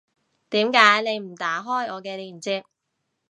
[0.49, 2.65] 點解你唔打開我嘅鏈接